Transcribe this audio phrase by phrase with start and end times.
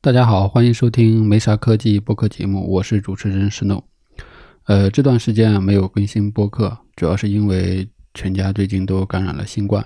[0.00, 3.84] 大家好，欢迎收听没啥科技播客节目，我是主持人石诺。
[4.66, 9.84] 呃，这段时间没有更新播客，主要是因为全家最近都感染了新冠，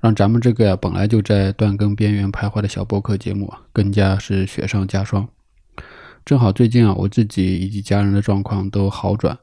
[0.00, 5.28] 让咱们这个呀本来就在断更边缘徘徊的小播客节目，更加是雪上加霜。
[6.24, 9.38] 正好最近啊，我自己以及家人的状况都好转，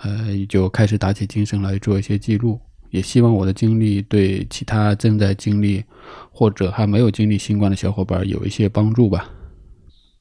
[0.00, 2.58] 呃，就开始打起精神来做一些记录。
[2.90, 5.84] 也希望我的经历对其他正在经历
[6.30, 9.30] 或者还没有经历新冠的小伙伴有一些帮助吧。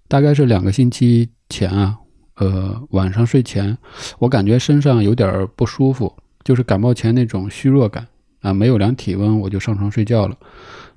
[0.07, 1.97] 大概是两个星期前啊，
[2.35, 3.77] 呃，晚上睡前，
[4.19, 8.07] 我感觉身上有点不舒服，就是感冒前那种虚弱感
[8.41, 8.53] 啊。
[8.53, 10.37] 没有量体温，我就上床睡觉了。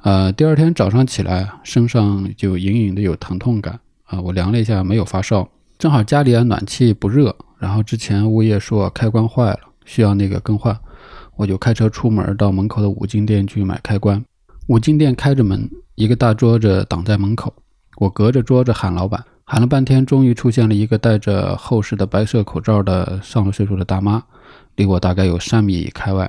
[0.02, 4.20] 呃，第二天早上起来，身上就隐隐的有疼痛感啊。
[4.20, 5.48] 我量了一下，没有发烧。
[5.78, 10.78] 正好家里啊暖气不热，然后之前物业说开关坏了，需要那个更换。
[11.38, 14.20] 我就开车出门到门口的五金店去买开关。
[14.66, 17.55] 五金店开着门，一个大桌子挡在门口。
[17.98, 24.20] 我隔着桌子喊老板，喊了半天，终于出现了一个戴着厚实的白色口罩的上了岁数的大妈，
[24.75, 26.28] 离我大概有三米开外，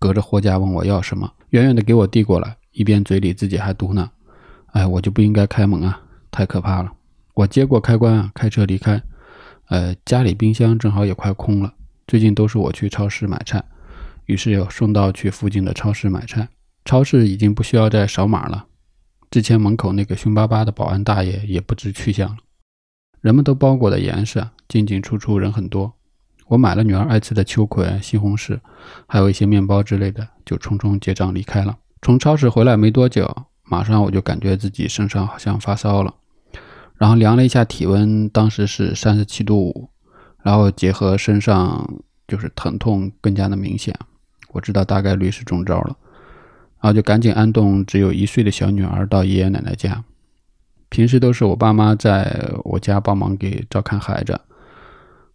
[0.00, 4.08] 隔着货架问我要什么，远远的给我递过来，一边嘴里自己还嘟囔
[4.74, 6.00] ：“哎，我就不应该开门啊，
[6.32, 6.92] 太可怕了。”
[7.34, 9.00] 我接过开关，开车离开。
[9.68, 11.72] 呃，家里冰箱正好也快空了，
[12.08, 13.62] 最近都是我去超市买菜。
[14.30, 16.48] 于是又送到去附近的超市买菜，
[16.84, 18.66] 超市已经不需要再扫码了。
[19.28, 22.36] 之前门口那个凶巴巴的保安大爷也不知去向了。
[23.20, 25.92] 人们都包裹的严实，进进出出人很多。
[26.46, 28.60] 我买了女儿爱吃的秋葵、西红柿，
[29.08, 31.76] 还有一些面包之类的，就匆匆结账离开了。
[32.00, 33.28] 从超市回来没多久，
[33.64, 36.14] 马上我就感觉自己身上好像发烧了，
[36.96, 39.90] 然后量了一下体温，当时是三十七度五，
[40.44, 43.92] 然后结合身上就是疼痛更加的明显。
[44.52, 45.96] 我知道大概率是中招了，
[46.80, 50.04] 然后就赶紧安顿只有一岁的小女儿到爷爷奶奶家。
[50.88, 54.40] 平时都是我爸妈在我家帮忙给照看孩子，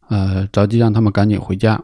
[0.10, 1.82] 呃，着急让他们赶紧回家。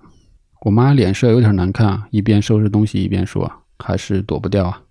[0.64, 4.82] 我妈脸色有点难看，一边收拾东西一边说：“还是躲不掉啊。”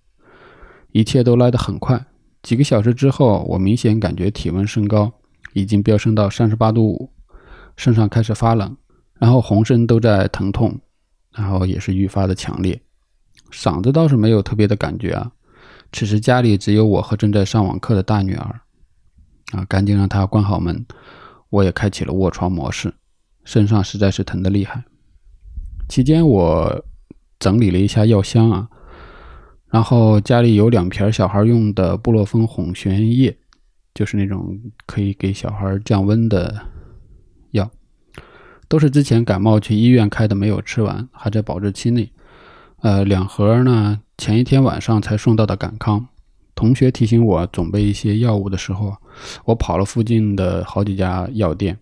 [0.93, 2.07] 一切都来得很快，
[2.43, 5.13] 几个小时之后，我明显感觉体温升高，
[5.53, 7.13] 已经飙升到三十八度五，
[7.77, 8.77] 身上开始发冷，
[9.19, 10.81] 然后浑身都在疼痛。
[11.33, 12.81] 然后也是愈发的强烈，
[13.53, 15.33] 嗓子倒是没有特别的感觉啊。
[15.93, 18.61] 此时家里只有我和正在上网课的大女儿，
[19.53, 20.85] 啊，赶紧让她关好门。
[21.51, 22.95] 我也开启了卧床模式，
[23.45, 24.85] 身上实在是疼得厉害。
[25.89, 26.85] 期间我
[27.41, 28.69] 整理了一下药箱啊，
[29.69, 33.37] 然后家里有两瓶小孩用的布洛芬混悬液，
[33.95, 36.65] 就是那种可以给小孩降温的
[37.51, 37.69] 药。
[38.71, 42.09] 都是之前感冒去医院开的，没有吃完，还在保质期内。
[42.83, 46.07] 呃，两盒呢，前一天晚上才送到的感康。
[46.55, 48.97] 同学提醒我准备一些药物的时候，
[49.45, 51.77] 我跑了附近的好几家药店，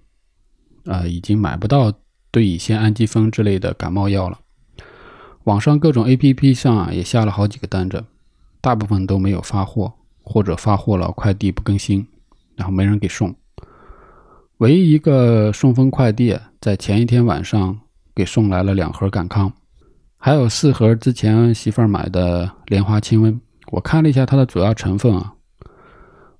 [0.87, 1.93] 呃，已经买不到
[2.31, 4.38] 对乙酰氨基酚之类的感冒药了。
[5.44, 8.03] 网上各种 APP 上啊，也下了好几个单子，
[8.62, 12.06] 大部分都没有发货，或者发货了快递不更新，
[12.56, 13.34] 然后没人给送。
[14.58, 17.78] 唯一一个顺丰快递在前一天晚上
[18.12, 19.52] 给送来了两盒感康，
[20.16, 23.38] 还有四盒之前媳妇儿买的莲花清瘟。
[23.70, 25.32] 我看了一下它的主要成分啊，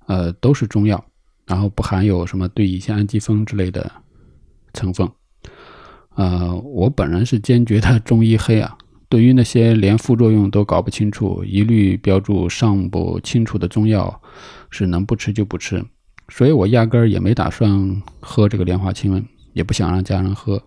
[0.07, 1.01] 呃，都是中药，
[1.45, 3.89] 然后不含有什么对乙酰氨基酚之类的
[4.73, 5.09] 成分。
[6.15, 14.21] 呃，我本人是坚决的中医黑啊，对于那些连副作用都搞不清楚、一律标注尚不清楚的中药，
[14.69, 15.81] 是能不吃就不吃。
[16.29, 19.23] 所以我压根儿也没打算喝这个莲花清瘟，
[19.53, 20.61] 也不想让家人喝。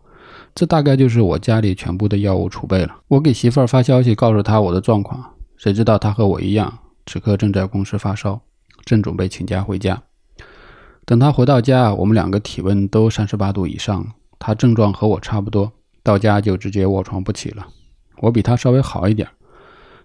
[0.54, 2.94] 这大概就是我家里全部的药物储备了。
[3.08, 5.24] 我给媳妇儿发消息告诉她我的状况，
[5.56, 8.40] 谁知道她和我一样，此刻正在公司发烧，
[8.84, 10.02] 正准备请假回家。
[11.04, 14.06] 等她回到家，我们两个体温都三十八度以上，
[14.38, 17.66] 她症状和我差不多，到家就直接卧床不起了。
[18.18, 19.28] 我比她稍微好一点，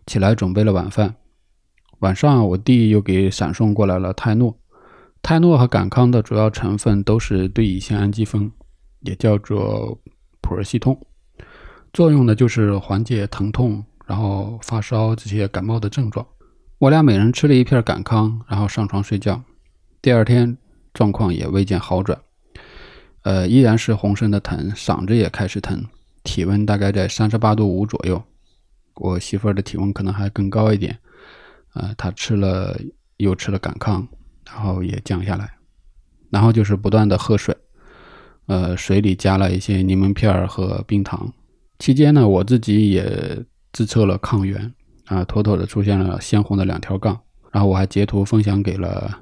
[0.06, 1.16] 起来准备了晚饭。
[2.00, 4.56] 晚上我弟又给闪送过来了泰诺。
[5.28, 8.50] 泰诺和感康的主要成分都是对乙酰氨基酚，
[9.02, 10.00] 也叫做
[10.40, 10.98] 普尔西通，
[11.92, 16.26] 作用呢就是缓解疼痛，然后发烧这些感冒的症状。
[16.78, 19.44] 我俩每人吃了一片感康，然后上床睡觉。
[20.02, 20.58] 第二天
[20.94, 22.18] 状况也未见好转，
[23.24, 25.84] 呃，依然是浑身的疼，嗓子也开始疼，
[26.24, 28.24] 体温大概在三十八度五左右。
[28.96, 30.98] 我媳妇儿的体温可能还更高一点，
[31.74, 32.80] 呃，她吃了
[33.18, 34.08] 又吃了感康。
[34.48, 35.52] 然后也降下来，
[36.30, 37.56] 然后就是不断的喝水，
[38.48, 41.32] 呃，水里加了一些柠檬片儿和冰糖。
[41.80, 44.74] 期间呢，我自己也自测了抗原，
[45.06, 47.20] 啊，妥妥的出现了鲜红的两条杠。
[47.52, 49.20] 然后我还截图分享给了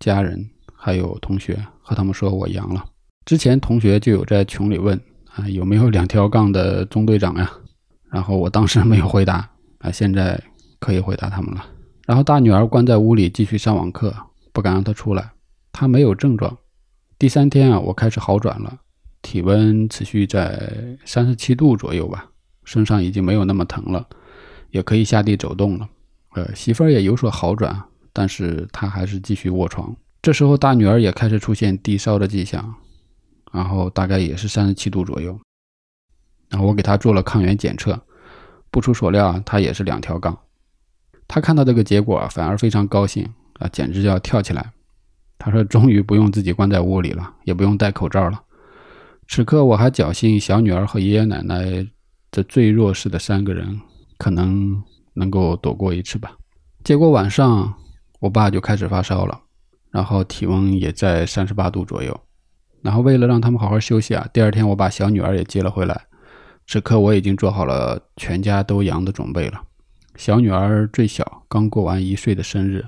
[0.00, 2.84] 家人还有同学，和他们说我阳了。
[3.24, 4.98] 之前同学就有在群里问
[5.34, 7.50] 啊，有没有两条杠的中队长呀？
[8.10, 9.48] 然后我当时没有回答
[9.78, 10.40] 啊，现在
[10.78, 11.64] 可以回答他们了。
[12.06, 14.14] 然后大女儿关在屋里继续上网课，
[14.58, 15.30] 不敢让她出来。
[15.70, 16.58] 她没有症状。
[17.16, 18.76] 第三天啊，我开始好转了，
[19.22, 22.28] 体温持续在三十七度左右吧，
[22.64, 24.04] 身上已经没有那么疼了，
[24.70, 25.88] 也可以下地走动了。
[26.32, 27.80] 呃，媳妇儿也有所好转，
[28.12, 29.94] 但是她还是继续卧床。
[30.20, 32.74] 这时候大女儿也开始出现低烧的迹象。
[33.52, 35.38] 然后大概也是三十七度左右，
[36.48, 37.98] 然后我给他做了抗原检测，
[38.72, 40.36] 不出所料啊，他也是两条杠。
[41.28, 44.72] 他看到这个结果反而非常高兴啊，简直就要跳起来。
[45.38, 48.42] 他说：“终于不用自己关在屋里了，也不用戴口罩了。”
[49.28, 51.86] 此刻我还侥幸小女儿和爷爷奶奶
[52.30, 53.78] 这最弱势的三个人
[54.16, 54.82] 可能
[55.12, 56.36] 能够躲过一次吧。
[56.82, 57.72] 结果晚上
[58.20, 59.40] 我爸就开始发烧了，
[59.90, 62.18] 然后体温也在三十八度左右。
[62.82, 66.06] 然后为了让他们好好休息啊，第二天我把小女儿也接了回来。
[66.66, 69.62] 此刻我已经做好了全家都阳的准备了。
[70.16, 72.84] 小女儿最小，刚过完一岁的生日。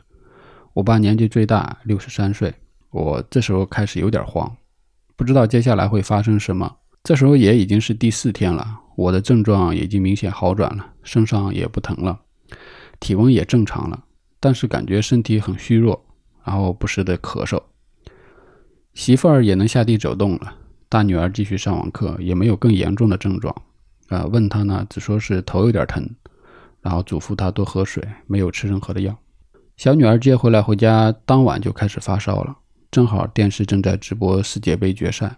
[0.72, 2.54] 我爸年纪最大，六十三岁。
[2.90, 4.56] 我这时候开始有点慌，
[5.16, 6.76] 不知道接下来会发生什么。
[7.02, 12.20] 这时候也已经是第四天了，我的症状已经明显好转了，身上也不疼了，
[12.98, 14.04] 体温也正常了，
[14.38, 16.04] 但是感觉身体很虚弱，
[16.44, 17.60] 然后不时的咳嗽。
[18.94, 20.54] 媳妇儿也能下地走动了，
[20.88, 23.54] 大女儿继续上网课，也没有更严重的症状。
[24.08, 26.08] 啊，问她呢，只说是头有点疼，
[26.80, 29.16] 然后嘱咐她多喝水，没有吃任何的药。
[29.80, 32.54] 小女儿接回来回家，当晚就开始发烧了。
[32.90, 35.34] 正好电视正在直播世界杯决赛，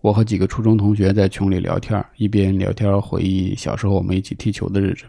[0.00, 5.04] 我和几个初中同学在群里聊天，一边聊天回忆小时候我们一起踢球的日子，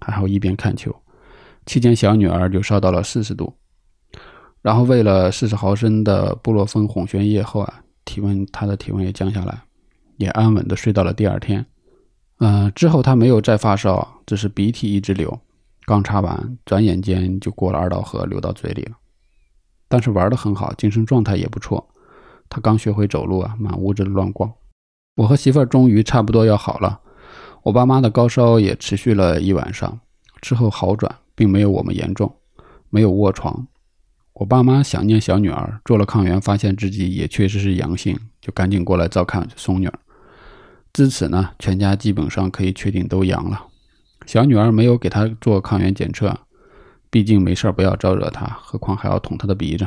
[0.00, 0.92] 还好一边看球。
[1.66, 3.54] 期间小女儿就烧到了四十度。
[4.60, 9.56] 然后喂了四十毫升的布洛芬混悬液后啊，体温她的体温也降下来，
[10.16, 11.64] 也安稳的睡到了第二天。
[12.40, 15.40] 嗯，之后他没有再发烧，只是鼻涕一直流。
[15.86, 18.92] 刚擦完，转眼间就过了二道河，流到嘴里了。
[19.88, 21.88] 但是玩的很好，精神状态也不错。
[22.48, 24.52] 他刚学会走路啊，满屋子乱逛。
[25.16, 27.00] 我和媳妇儿终于差不多要好了。
[27.62, 30.00] 我爸妈的高烧也持续了一晚上，
[30.40, 32.34] 之后好转，并没有我们严重，
[32.88, 33.66] 没有卧床。
[34.34, 39.98] 我爸妈想念小女儿，做了抗原，发现自己也确实是阳性，就赶紧过来照看孙女儿。
[40.92, 43.66] 至此呢，全家基本上可以确定都阳了。
[44.30, 46.32] 小女儿没有给她做抗原检测，
[47.10, 49.84] 毕竟没事不要招惹她，何况还要捅她的鼻子。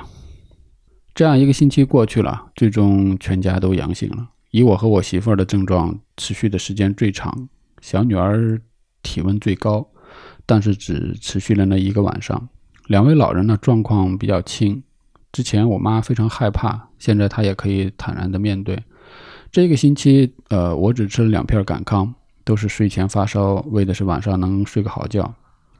[1.15, 4.27] 这样一个星期过去了，最终全家都阳性了。
[4.51, 7.47] 以我和我媳妇儿的症状持续的时间最长，
[7.79, 8.59] 小女儿
[9.01, 9.87] 体温最高，
[10.45, 12.49] 但是只持续了那一个晚上。
[12.87, 14.83] 两位老人呢，状况比较轻。
[15.31, 18.77] 之前我妈非常害怕，现在她也可以坦然的面对。
[19.53, 22.13] 这个星期，呃，我只吃了两片感康，
[22.43, 25.33] 都是睡前发烧，为的是晚上能睡个好觉。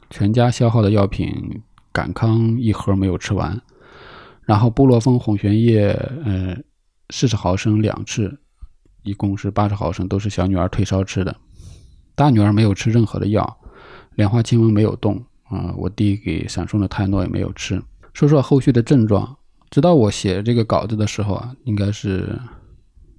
[0.09, 1.61] 全家消耗的药品，
[1.91, 3.59] 感康一盒没有吃完，
[4.43, 5.89] 然后布洛芬混悬液，
[6.23, 6.57] 呃，
[7.09, 8.39] 四十毫升两次，
[9.03, 11.35] 一共是八十毫升，都是小女儿退烧吃的。
[12.15, 13.57] 大女儿没有吃任何的药，
[14.15, 15.23] 莲花清瘟没有动。
[15.49, 17.79] 啊，我弟给闪送的泰诺也没有吃。
[18.13, 19.37] 说说后续的症状，
[19.69, 22.39] 直到我写这个稿子的时候啊，应该是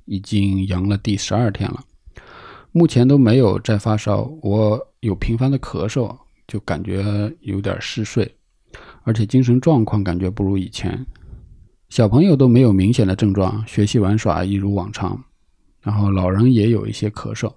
[0.06, 1.80] 已经阳了第十二天了，
[2.76, 4.22] 目前都没有再发烧。
[4.42, 6.12] 我有频繁的咳嗽，
[6.48, 8.28] 就感觉有点嗜睡，
[9.04, 11.06] 而且精神状况感觉不如以前。
[11.88, 15.22] 小朋友都没有明显的症状，学习玩耍一如往常。
[15.82, 17.52] 然后老人也有一些咳嗽，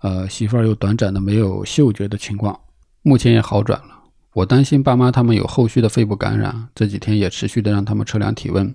[0.00, 2.58] 呃，媳妇儿有短暂的没有嗅觉的情况。
[3.02, 3.96] 目前也好转了，
[4.32, 8.74] 我担心爸妈他们有后续的肺部感染，这几天也持续的让他们测量体温，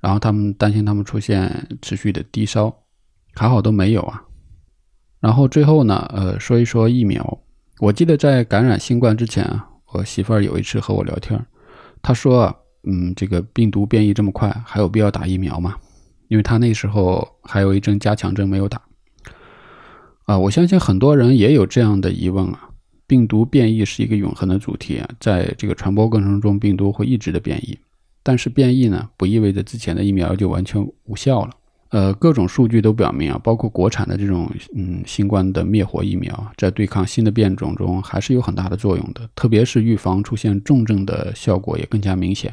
[0.00, 2.76] 然后他们担心他们出现持续的低烧，
[3.32, 4.22] 还好都没有啊。
[5.26, 7.38] 然后最后呢，呃，说一说疫苗。
[7.80, 11.44] 我记得在感染新冠之前啊，我媳妇儿有一次和我聊天，
[12.00, 12.54] 她说啊，
[12.84, 15.74] 嗯，这个病毒变异这么快，还有必要打疫苗吗？
[16.28, 18.80] 因为她那时候还有一针加强针没有打。
[20.26, 22.70] 啊，我相信很多人也有这样的疑问啊。
[23.08, 27.76] 病毒变异是一个永恒的主题啊，在这个传播过程中，病毒会一直的变异。
[28.22, 31.50] 但是变异呢，不意味着之前的疫苗就完全无效了。
[31.90, 42.52] 呃，各种数据都表明啊，包括国产的这种嗯新冠的灭活疫苗，在对抗新的变种中还是有很大的作用的，特别是预防出现重症的效果也更加明显。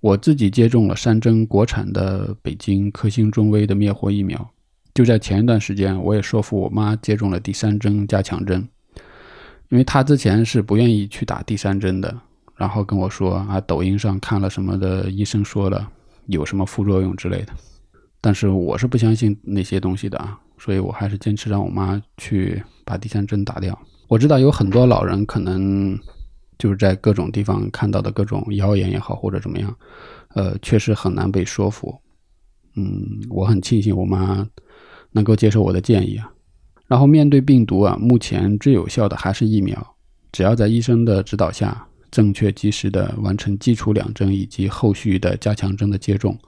[0.00, 4.50] 我自己接种了三针国产的北京科兴中威的灭活疫苗，
[4.94, 8.66] 就在前一段时间，我也说服我妈接种了第三针加强针。
[9.68, 12.16] 因为她之前是不愿意去打第三针的，
[12.56, 15.88] 然后跟我说啊，抖音上看了什么的医生说了
[16.26, 17.52] 有什么副作用之类的。
[18.22, 23.78] 但是我是不相信那些东西的啊，所以我还是坚持让我妈去把第三针打掉。
[24.06, 25.98] 我知道有很多老人可能
[26.56, 29.76] 就是在各种地方看到的各种谣言也好或者怎么样，
[30.34, 31.94] 呃，确实很难被说服。
[32.76, 34.48] 嗯，我很庆幸我妈
[35.10, 36.32] 能够接受我的建议啊。
[36.86, 39.94] 然后面对病毒啊，目前最有效的还是疫苗，
[40.30, 41.86] 只要在医生的指导下。
[42.12, 46.38] 正确及时的完成基础两针以及后续的加强针的接种，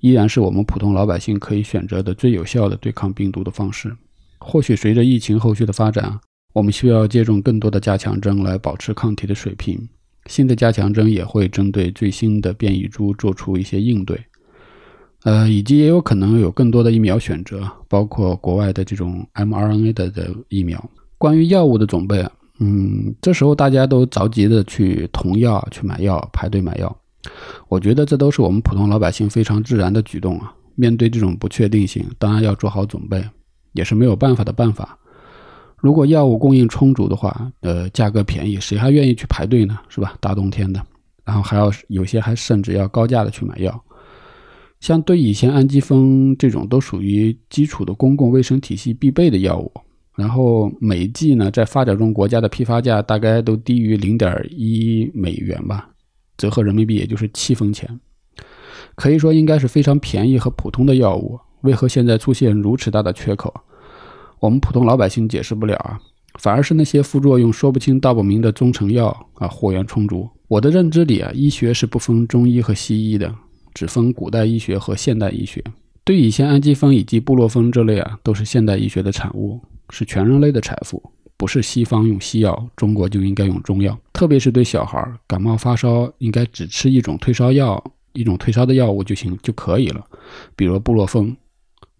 [0.00, 3.94] 依然是我们普通老百姓可以选择的最有效的对抗病毒的方式。
[4.40, 6.18] 或许随着疫情后续的发展，
[6.54, 9.86] 我们需要接种更多的加强针来保持抗体的水平。
[10.26, 14.18] 新的加强针也会针对最新的变异株做出一些应对。
[15.24, 20.90] 呃，以及也有可能有更多的疫苗选择，包括国外的这种 mRNA 的的疫苗。
[21.18, 22.32] 关于药物的准备啊。
[22.64, 26.96] 嗯，这时候大家都着急的去囤药、去买药、排队买药，
[27.68, 30.54] 我觉得这都是我们普通老百姓非常自然的举动啊。
[30.76, 33.20] 面对这种不确定性，当然要做好准备，
[33.72, 34.96] 也是没有办法的办法。
[35.78, 39.76] 如果药物供应充足的话，呃，价格便宜，谁还愿意去排队呢？
[39.88, 40.14] 是吧？
[40.20, 40.80] 大冬天的，
[41.24, 43.82] 然后还要有些还甚至要高价的去买药，
[44.78, 49.72] 像对乙酰氨基酚这种都属于基础的公共卫生体系必备的药物。
[50.14, 55.88] 然后每剂呢，在发展中国家的批发价大概都低于零点一美元吧，
[56.36, 57.98] 折合人民币也就是七分钱，
[58.94, 61.38] 可以说应该是非常便宜和普通的药物。
[61.62, 63.54] 为何现在出现如此大的缺口？
[64.40, 65.98] 我们普通老百姓解释不了啊，
[66.38, 70.28] 反而是那些副作用说不清道不明的中成药啊货源充足。
[70.48, 73.34] 我的认知里啊，医学是不分中医和西医的，
[73.72, 75.64] 只分古代医学和现代医学。
[76.04, 79.60] 对乙酰氨基酚以及布洛芬这类啊，都是现代医学的产物。
[79.94, 81.02] 是全人类的财富，
[81.36, 83.94] 不是西方用西药，中国就应该用中药。
[84.14, 87.82] 特别是对小孩感冒发烧，应该只吃一种退烧药，
[88.14, 90.02] 一种退烧的药物就行就可以了，
[90.56, 91.36] 比如布洛芬，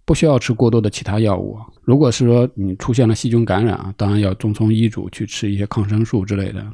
[0.07, 1.59] 不需要吃过多的其他药物。
[1.83, 6.65] 如果是说你出现了细菌感染啊，当然要遵从医嘱去吃一些抗生素之类的。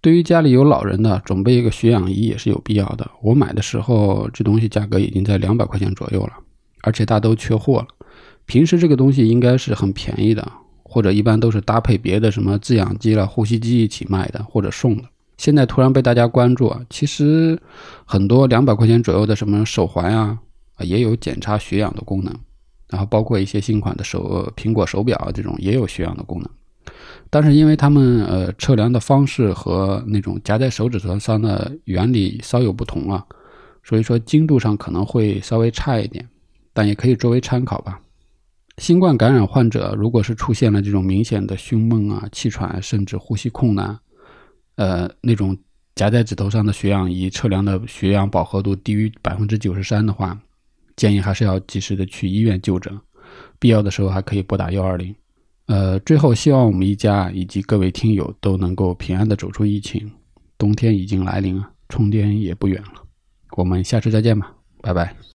[0.00, 3.10] 对于家里有老人的，准备一个血氧仪也是有必要的。
[3.20, 6.32] 我买的时候这东西价格已经在两百块钱左右了，
[6.84, 7.88] 而且大都缺货了。
[8.46, 10.46] 平时这个东西应该是很便宜的，
[10.82, 15.02] 或者一般都是搭配别的什么制氧机了、呼吸机一起卖的或者送的。
[15.38, 17.58] 现在突然被大家关注啊，其实
[18.04, 20.38] 很多两百块钱左右的什么手环啊，
[20.78, 22.32] 也有检查血氧的功能，
[22.88, 26.48] 然后包括一些新款的手苹果手表这种也有血氧的功能，
[27.30, 33.24] 但是因为他们呃测量的方式和那种夹在手指头上的原理稍有不同啊，
[33.82, 36.28] 所以说精度上可能会稍微差一点，
[36.74, 37.98] 但也可以作为参考吧。
[38.78, 43.98] 新冠感染患者如果是出现了这种明显的胸闷啊、气喘，甚至呼吸困难，
[44.74, 45.56] 呃，那种
[45.94, 50.36] 夹在指头上的血氧仪测量的血氧饱和度低于百分之九十三的话，
[50.96, 52.92] 建议还是要及时的去医院就诊，
[53.60, 55.14] 必要的时候还可以拨打幺二零。
[55.66, 60.10] 呃，最后希望我们一家以及各位听友都能够平安的走出疫情。
[60.58, 63.02] 冬天已经来临了，春天也不远了。
[63.52, 64.52] 我们下次再见吧，
[64.82, 65.33] 拜拜。